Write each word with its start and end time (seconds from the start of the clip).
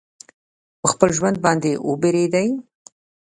پر 0.83 0.87
خپل 0.91 1.09
ژوند 1.17 1.37
باندي 1.43 1.71
وبېرېدی. 1.87 2.47